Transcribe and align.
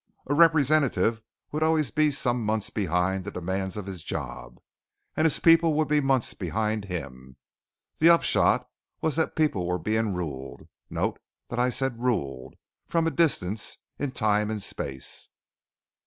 A 0.25 0.33
representative 0.33 1.21
would 1.51 1.61
always 1.61 1.91
be 1.91 2.09
some 2.09 2.43
months 2.43 2.71
behind 2.71 3.23
the 3.23 3.29
demands 3.29 3.77
of 3.77 3.85
his 3.85 4.01
job, 4.01 4.59
and 5.15 5.25
his 5.25 5.37
people 5.37 5.75
would 5.75 5.87
be 5.87 6.01
months 6.01 6.33
behind 6.33 6.85
him. 6.85 7.35
The 7.99 8.09
upshot 8.09 8.67
was 8.99 9.15
that 9.17 9.35
people 9.35 9.67
were 9.67 9.77
being 9.77 10.15
ruled 10.15 10.67
note 10.89 11.19
that 11.49 11.59
I 11.59 11.69
said 11.69 12.01
ruled 12.01 12.55
from 12.87 13.05
a 13.05 13.11
distance 13.11 13.77
in 13.99 14.11
time 14.11 14.49
and 14.49 14.59
space. 14.63 15.29